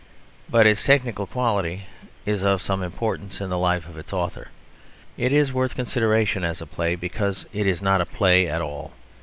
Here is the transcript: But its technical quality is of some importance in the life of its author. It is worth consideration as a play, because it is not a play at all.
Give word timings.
But 0.49 0.65
its 0.65 0.83
technical 0.83 1.27
quality 1.27 1.83
is 2.25 2.41
of 2.41 2.59
some 2.63 2.81
importance 2.81 3.39
in 3.39 3.51
the 3.51 3.57
life 3.59 3.87
of 3.87 3.99
its 3.99 4.11
author. 4.11 4.47
It 5.15 5.31
is 5.31 5.53
worth 5.53 5.75
consideration 5.75 6.43
as 6.43 6.59
a 6.59 6.65
play, 6.65 6.95
because 6.95 7.45
it 7.53 7.67
is 7.67 7.83
not 7.83 8.01
a 8.01 8.05
play 8.07 8.47
at 8.47 8.63
all. 8.63 8.93